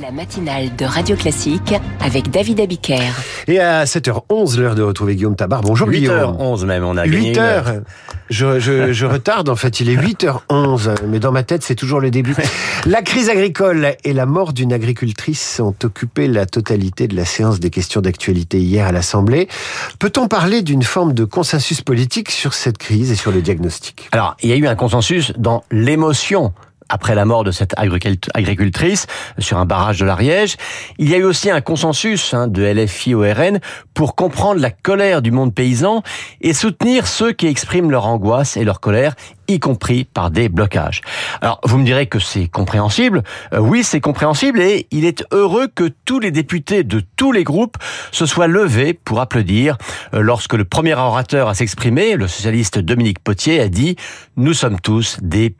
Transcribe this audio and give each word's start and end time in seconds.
La 0.00 0.12
matinale 0.12 0.76
de 0.76 0.84
Radio 0.84 1.16
Classique 1.16 1.74
avec 2.00 2.30
David 2.30 2.60
Abiker. 2.60 3.10
Et 3.48 3.58
à 3.58 3.84
7h11, 3.84 4.58
l'heure 4.58 4.74
de 4.74 4.82
retrouver 4.82 5.16
Guillaume 5.16 5.34
Tabar. 5.34 5.62
Bonjour 5.62 5.90
Guillaume. 5.90 6.36
8h11 6.36 6.66
même, 6.66 6.84
on 6.84 6.96
a 6.96 7.04
8h. 7.04 7.82
Je, 8.30 8.60
je, 8.60 8.92
je, 8.92 9.06
retarde 9.06 9.48
en 9.48 9.56
fait, 9.56 9.80
il 9.80 9.88
est 9.88 9.96
8h11, 9.96 11.06
mais 11.08 11.18
dans 11.18 11.32
ma 11.32 11.42
tête 11.42 11.62
c'est 11.62 11.74
toujours 11.74 12.00
le 12.00 12.10
début. 12.10 12.36
La 12.86 13.02
crise 13.02 13.28
agricole 13.28 13.96
et 14.04 14.12
la 14.12 14.26
mort 14.26 14.52
d'une 14.52 14.72
agricultrice 14.72 15.58
ont 15.60 15.74
occupé 15.82 16.28
la 16.28 16.46
totalité 16.46 17.08
de 17.08 17.16
la 17.16 17.24
séance 17.24 17.58
des 17.58 17.70
questions 17.70 18.00
d'actualité 18.00 18.58
hier 18.60 18.86
à 18.86 18.92
l'Assemblée. 18.92 19.48
Peut-on 19.98 20.28
parler 20.28 20.62
d'une 20.62 20.82
forme 20.82 21.12
de 21.12 21.24
consensus 21.24 21.80
politique 21.80 22.30
sur 22.30 22.54
cette 22.54 22.78
crise 22.78 23.10
et 23.10 23.16
sur 23.16 23.32
le 23.32 23.42
diagnostic? 23.42 24.08
Alors, 24.12 24.36
il 24.42 24.50
y 24.50 24.52
a 24.52 24.56
eu 24.56 24.66
un 24.66 24.76
consensus 24.76 25.32
dans 25.36 25.64
l'émotion 25.70 26.52
après 26.88 27.14
la 27.14 27.24
mort 27.24 27.44
de 27.44 27.50
cette 27.50 27.74
agricultrice 27.78 29.06
sur 29.38 29.58
un 29.58 29.64
barrage 29.64 29.98
de 29.98 30.04
l'Ariège. 30.04 30.56
Il 30.98 31.08
y 31.08 31.14
a 31.14 31.18
eu 31.18 31.24
aussi 31.24 31.50
un 31.50 31.60
consensus 31.60 32.34
hein, 32.34 32.48
de 32.48 32.62
LFI 32.62 33.14
pour 33.94 34.14
comprendre 34.14 34.60
la 34.60 34.70
colère 34.70 35.22
du 35.22 35.30
monde 35.30 35.54
paysan 35.54 36.02
et 36.40 36.52
soutenir 36.52 37.06
ceux 37.06 37.32
qui 37.32 37.46
expriment 37.46 37.90
leur 37.90 38.06
angoisse 38.06 38.56
et 38.56 38.64
leur 38.64 38.80
colère, 38.80 39.14
y 39.48 39.58
compris 39.58 40.04
par 40.04 40.30
des 40.30 40.48
blocages. 40.48 41.00
Alors, 41.40 41.60
vous 41.64 41.78
me 41.78 41.84
direz 41.84 42.06
que 42.06 42.18
c'est 42.18 42.48
compréhensible. 42.48 43.22
Euh, 43.54 43.58
oui, 43.58 43.82
c'est 43.82 44.00
compréhensible 44.00 44.60
et 44.60 44.86
il 44.90 45.04
est 45.04 45.24
heureux 45.32 45.68
que 45.68 45.90
tous 46.04 46.20
les 46.20 46.30
députés 46.30 46.84
de 46.84 47.02
tous 47.16 47.32
les 47.32 47.44
groupes 47.44 47.76
se 48.12 48.26
soient 48.26 48.46
levés 48.46 48.92
pour 48.92 49.20
applaudir 49.20 49.78
euh, 50.14 50.20
lorsque 50.20 50.54
le 50.54 50.64
premier 50.64 50.94
orateur 50.94 51.48
a 51.48 51.54
s'exprimer, 51.54 52.16
le 52.16 52.28
socialiste 52.28 52.78
Dominique 52.78 53.20
Potier, 53.20 53.60
a 53.60 53.68
dit 53.68 53.96
«Nous 54.36 54.54
sommes 54.54 54.80
tous 54.80 55.18
des 55.22 55.54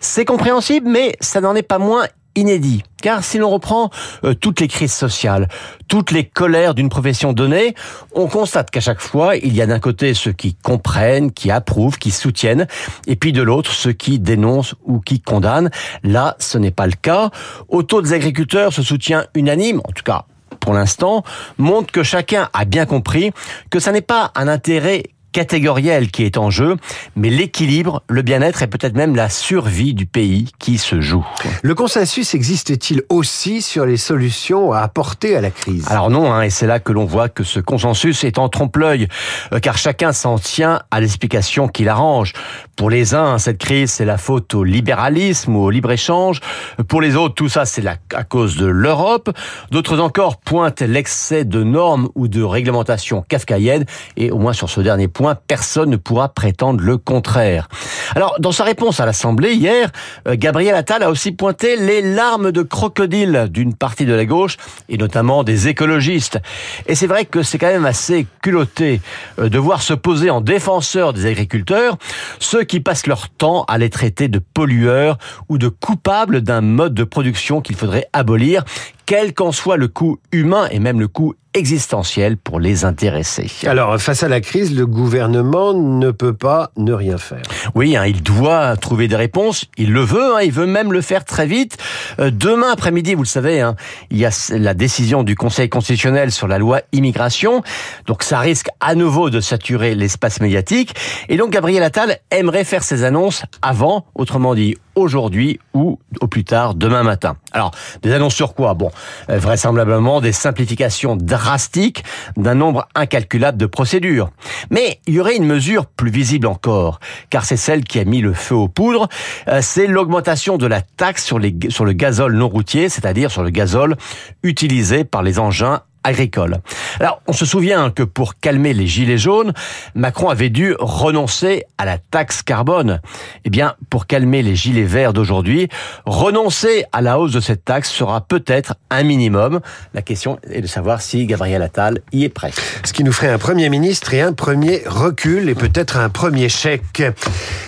C'est 0.00 0.24
compréhensible, 0.24 0.88
mais 0.88 1.16
ça 1.20 1.40
n'en 1.40 1.54
est 1.54 1.62
pas 1.62 1.78
moins 1.78 2.06
inédit. 2.34 2.82
Car 3.02 3.24
si 3.24 3.38
l'on 3.38 3.50
reprend 3.50 3.90
euh, 4.24 4.34
toutes 4.34 4.60
les 4.60 4.68
crises 4.68 4.92
sociales, 4.92 5.48
toutes 5.88 6.10
les 6.10 6.24
colères 6.24 6.74
d'une 6.74 6.88
profession 6.88 7.32
donnée, 7.32 7.74
on 8.14 8.26
constate 8.26 8.70
qu'à 8.70 8.80
chaque 8.80 9.00
fois, 9.00 9.36
il 9.36 9.54
y 9.54 9.60
a 9.60 9.66
d'un 9.66 9.80
côté 9.80 10.14
ceux 10.14 10.32
qui 10.32 10.54
comprennent, 10.54 11.32
qui 11.32 11.50
approuvent, 11.50 11.98
qui 11.98 12.10
soutiennent, 12.10 12.66
et 13.06 13.16
puis 13.16 13.32
de 13.32 13.42
l'autre 13.42 13.72
ceux 13.72 13.92
qui 13.92 14.18
dénoncent 14.18 14.74
ou 14.84 15.00
qui 15.00 15.20
condamnent. 15.20 15.70
Là, 16.02 16.36
ce 16.38 16.58
n'est 16.58 16.70
pas 16.70 16.86
le 16.86 16.94
cas. 17.00 17.30
Au 17.68 17.82
taux 17.82 18.02
des 18.02 18.12
agriculteurs, 18.12 18.72
ce 18.72 18.82
soutien 18.82 19.26
unanime, 19.34 19.80
en 19.80 19.92
tout 19.92 20.04
cas 20.04 20.24
pour 20.60 20.74
l'instant, 20.74 21.24
montre 21.58 21.90
que 21.90 22.04
chacun 22.04 22.48
a 22.52 22.64
bien 22.64 22.86
compris 22.86 23.32
que 23.68 23.80
ça 23.80 23.90
n'est 23.90 24.00
pas 24.00 24.30
un 24.36 24.46
intérêt 24.46 25.02
catégoriel 25.32 26.10
qui 26.10 26.24
est 26.24 26.36
en 26.36 26.50
jeu, 26.50 26.76
mais 27.16 27.30
l'équilibre, 27.30 28.02
le 28.08 28.22
bien-être 28.22 28.62
et 28.62 28.66
peut-être 28.66 28.94
même 28.94 29.16
la 29.16 29.28
survie 29.28 29.94
du 29.94 30.06
pays 30.06 30.50
qui 30.58 30.78
se 30.78 31.00
joue. 31.00 31.26
Le 31.62 31.74
consensus 31.74 32.34
existe-t-il 32.34 33.02
aussi 33.08 33.62
sur 33.62 33.86
les 33.86 33.96
solutions 33.96 34.72
à 34.72 34.80
apporter 34.80 35.36
à 35.36 35.40
la 35.40 35.50
crise? 35.50 35.86
Alors 35.88 36.10
non, 36.10 36.32
hein, 36.32 36.42
et 36.42 36.50
c'est 36.50 36.66
là 36.66 36.78
que 36.78 36.92
l'on 36.92 37.04
voit 37.06 37.28
que 37.28 37.44
ce 37.44 37.60
consensus 37.60 38.24
est 38.24 38.38
en 38.38 38.48
trompe-l'œil, 38.48 39.08
euh, 39.52 39.58
car 39.58 39.78
chacun 39.78 40.12
s'en 40.12 40.38
tient 40.38 40.80
à 40.90 41.00
l'explication 41.00 41.68
qui 41.68 41.84
l'arrange. 41.84 42.32
Pour 42.76 42.90
les 42.90 43.14
uns, 43.14 43.38
cette 43.38 43.58
crise, 43.58 43.90
c'est 43.92 44.04
la 44.04 44.18
faute 44.18 44.54
au 44.54 44.64
libéralisme 44.64 45.56
ou 45.56 45.64
au 45.64 45.70
libre-échange. 45.70 46.40
Pour 46.88 47.00
les 47.00 47.16
autres, 47.16 47.34
tout 47.34 47.48
ça, 47.48 47.64
c'est 47.64 47.86
à 47.86 48.24
cause 48.24 48.56
de 48.56 48.66
l'Europe. 48.66 49.30
D'autres 49.70 49.98
encore 50.00 50.38
pointent 50.38 50.82
l'excès 50.82 51.44
de 51.44 51.62
normes 51.62 52.08
ou 52.14 52.28
de 52.28 52.42
réglementations 52.42 53.22
kafkaïennes, 53.22 53.84
et 54.16 54.30
au 54.30 54.38
moins 54.38 54.52
sur 54.52 54.68
ce 54.68 54.80
dernier 54.80 55.08
point, 55.08 55.21
personne 55.34 55.90
ne 55.90 55.96
pourra 55.96 56.28
prétendre 56.28 56.82
le 56.82 56.98
contraire. 56.98 57.68
Alors, 58.14 58.36
dans 58.40 58.52
sa 58.52 58.64
réponse 58.64 59.00
à 59.00 59.06
l'Assemblée 59.06 59.54
hier, 59.54 59.90
euh, 60.28 60.34
Gabriel 60.36 60.74
Attal 60.74 61.02
a 61.02 61.10
aussi 61.10 61.32
pointé 61.32 61.76
les 61.76 62.02
larmes 62.02 62.52
de 62.52 62.62
crocodile 62.62 63.48
d'une 63.50 63.74
partie 63.74 64.04
de 64.04 64.12
la 64.12 64.24
gauche, 64.24 64.56
et 64.88 64.96
notamment 64.96 65.44
des 65.44 65.68
écologistes. 65.68 66.38
Et 66.86 66.94
c'est 66.94 67.06
vrai 67.06 67.24
que 67.24 67.42
c'est 67.42 67.58
quand 67.58 67.68
même 67.68 67.86
assez 67.86 68.26
culotté 68.42 69.00
euh, 69.38 69.48
de 69.48 69.58
voir 69.58 69.82
se 69.82 69.94
poser 69.94 70.30
en 70.30 70.40
défenseur 70.40 71.12
des 71.12 71.26
agriculteurs 71.26 71.96
ceux 72.38 72.64
qui 72.64 72.80
passent 72.80 73.06
leur 73.06 73.28
temps 73.28 73.64
à 73.68 73.78
les 73.78 73.90
traiter 73.90 74.28
de 74.28 74.38
pollueurs 74.38 75.18
ou 75.48 75.58
de 75.58 75.68
coupables 75.68 76.40
d'un 76.40 76.60
mode 76.60 76.94
de 76.94 77.04
production 77.04 77.60
qu'il 77.60 77.76
faudrait 77.76 78.08
abolir, 78.12 78.64
quel 79.06 79.34
qu'en 79.34 79.52
soit 79.52 79.76
le 79.76 79.88
coût 79.88 80.18
humain 80.32 80.68
et 80.70 80.78
même 80.78 81.00
le 81.00 81.08
coût 81.08 81.34
existentiel 81.54 82.36
pour 82.38 82.60
les 82.60 82.84
intéressés. 82.84 83.50
Alors, 83.66 84.00
face 84.00 84.22
à 84.22 84.28
la 84.28 84.40
crise, 84.40 84.74
le 84.74 84.86
gouvernement 84.86 85.74
ne 85.74 86.10
peut 86.10 86.32
pas 86.32 86.70
ne 86.76 86.92
rien 86.92 87.18
faire. 87.18 87.42
Oui, 87.74 87.96
hein, 87.96 88.06
il 88.06 88.22
doit 88.22 88.76
trouver 88.76 89.06
des 89.06 89.16
réponses. 89.16 89.66
Il 89.76 89.92
le 89.92 90.00
veut, 90.00 90.36
hein, 90.36 90.40
il 90.42 90.52
veut 90.52 90.66
même 90.66 90.92
le 90.92 91.02
faire 91.02 91.24
très 91.24 91.46
vite. 91.46 91.76
Euh, 92.20 92.30
demain 92.30 92.70
après-midi, 92.72 93.14
vous 93.14 93.22
le 93.22 93.28
savez, 93.28 93.60
hein, 93.60 93.76
il 94.10 94.16
y 94.16 94.24
a 94.24 94.30
la 94.50 94.74
décision 94.74 95.24
du 95.24 95.34
Conseil 95.34 95.68
constitutionnel 95.68 96.32
sur 96.32 96.48
la 96.48 96.58
loi 96.58 96.80
immigration. 96.92 97.62
Donc, 98.06 98.22
ça 98.22 98.38
risque 98.38 98.68
à 98.80 98.94
nouveau 98.94 99.28
de 99.28 99.40
saturer 99.40 99.94
l'espace 99.94 100.40
médiatique. 100.40 100.94
Et 101.28 101.36
donc, 101.36 101.50
Gabriel 101.50 101.82
Attal 101.82 102.18
aimerait 102.30 102.64
faire 102.64 102.82
ses 102.82 103.04
annonces 103.04 103.44
avant, 103.60 104.06
autrement 104.14 104.54
dit, 104.54 104.76
aujourd'hui 104.94 105.58
ou 105.74 105.98
au 106.20 106.26
plus 106.26 106.44
tard 106.44 106.74
demain 106.74 107.02
matin. 107.02 107.36
Alors, 107.52 107.72
des 108.02 108.12
annonces 108.12 108.34
sur 108.34 108.54
quoi? 108.54 108.74
Bon, 108.74 108.90
euh, 109.30 109.38
vraisemblablement 109.38 110.20
des 110.20 110.32
simplifications 110.32 111.16
drastiques 111.16 112.04
d'un 112.36 112.54
nombre 112.54 112.86
incalculable 112.94 113.58
de 113.58 113.66
procédures. 113.66 114.30
Mais 114.70 115.00
il 115.06 115.14
y 115.14 115.20
aurait 115.20 115.36
une 115.36 115.46
mesure 115.46 115.86
plus 115.86 116.10
visible 116.10 116.46
encore, 116.46 117.00
car 117.30 117.44
c'est 117.44 117.56
celle 117.56 117.84
qui 117.84 117.98
a 117.98 118.04
mis 118.04 118.20
le 118.20 118.32
feu 118.32 118.54
aux 118.54 118.68
poudres, 118.68 119.08
euh, 119.48 119.60
c'est 119.62 119.86
l'augmentation 119.86 120.58
de 120.58 120.66
la 120.66 120.80
taxe 120.80 121.24
sur, 121.24 121.38
le 121.38 121.92
gazole 121.92 122.34
non 122.34 122.48
routier, 122.48 122.88
c'est-à-dire 122.88 123.30
sur 123.30 123.42
le 123.42 123.50
gazole 123.50 123.96
utilisé 124.42 125.04
par 125.04 125.22
les 125.22 125.38
engins 125.38 125.82
agricole. 126.04 126.58
Alors, 127.00 127.22
on 127.26 127.32
se 127.32 127.46
souvient 127.46 127.90
que 127.90 128.02
pour 128.02 128.38
calmer 128.38 128.74
les 128.74 128.86
gilets 128.86 129.18
jaunes, 129.18 129.52
Macron 129.94 130.28
avait 130.28 130.50
dû 130.50 130.74
renoncer 130.78 131.64
à 131.78 131.84
la 131.84 131.98
taxe 131.98 132.42
carbone. 132.42 133.00
Eh 133.44 133.50
bien, 133.50 133.74
pour 133.90 134.06
calmer 134.06 134.42
les 134.42 134.56
gilets 134.56 134.82
verts 134.84 135.12
d'aujourd'hui, 135.12 135.68
renoncer 136.06 136.84
à 136.92 137.00
la 137.00 137.18
hausse 137.18 137.32
de 137.32 137.40
cette 137.40 137.64
taxe 137.64 137.90
sera 137.90 138.20
peut-être 138.20 138.74
un 138.90 139.02
minimum. 139.02 139.60
La 139.94 140.02
question 140.02 140.38
est 140.50 140.60
de 140.60 140.66
savoir 140.66 141.00
si 141.00 141.26
Gabriel 141.26 141.62
Attal 141.62 142.00
y 142.12 142.24
est 142.24 142.28
prêt. 142.28 142.52
Ce 142.84 142.92
qui 142.92 143.04
nous 143.04 143.12
ferait 143.12 143.30
un 143.30 143.38
premier 143.38 143.68
ministre 143.68 144.14
et 144.14 144.20
un 144.20 144.32
premier 144.32 144.82
recul 144.86 145.48
et 145.48 145.54
peut-être 145.54 145.96
un 145.96 146.08
premier 146.08 146.48
chèque. 146.48 147.02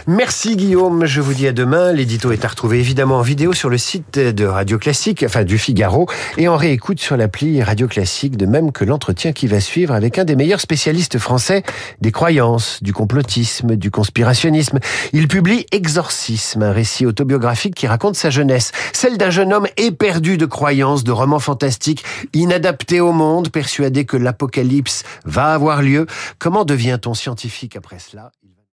Merci 0.07 0.57
Guillaume, 0.57 1.07
je 1.07 1.21
vous 1.21 1.35
dis 1.35 1.47
à 1.47 1.53
demain. 1.53 1.93
L'édito 1.93 2.33
est 2.33 2.45
à 2.45 2.49
retrouver 2.49 2.79
évidemment 2.79 3.19
en 3.19 3.23
vidéo 3.23 3.53
sur 3.53 3.71
le 3.71 3.79
site 3.79 4.19
de 4.19 4.45
Radio 4.45 4.79
Classique, 4.79 5.25
enfin 5.27 5.45
du 5.45 5.59
Figaro, 5.59 6.07
et 6.37 6.49
en 6.49 6.57
réécoute 6.57 7.01
sur 7.01 7.17
l'appli 7.17 7.63
Radio 7.63 7.89
De 8.31 8.47
même 8.47 8.73
que 8.73 8.85
l'entretien 8.85 9.33
qui 9.33 9.47
va 9.47 9.61
suivre 9.61 9.93
avec 9.93 10.19
un 10.19 10.25
des 10.25 10.35
meilleurs 10.35 10.61
spécialistes 10.61 11.19
français 11.19 11.63
des 12.01 12.11
croyances, 12.11 12.83
du 12.83 12.93
complotisme, 12.93 13.77
du 13.77 13.91
conspirationnisme. 13.91 14.79
Il 15.13 15.29
publie 15.29 15.67
Exorcisme, 15.73 16.63
un 16.63 16.73
récit 16.73 17.05
autobiographique 17.05 17.75
qui 17.75 17.87
raconte 17.87 18.17
sa 18.17 18.31
jeunesse, 18.31 18.73
celle 18.93 19.19
d'un 19.19 19.31
jeune 19.31 19.53
homme 19.53 19.67
éperdu 19.77 20.39
de 20.39 20.47
croyances, 20.47 21.05
de 21.05 21.13
romans 21.13 21.39
fantastiques, 21.39 22.05
inadapté 22.33 23.01
au 23.01 23.13
monde, 23.13 23.51
persuadé 23.51 24.07
que 24.07 24.17
l'apocalypse 24.17 25.03
va 25.25 25.53
avoir 25.53 25.83
lieu. 25.83 26.07
Comment 26.39 26.65
devient-on 26.65 27.13
scientifique 27.13 27.77
après 27.77 27.99
cela? 27.99 28.33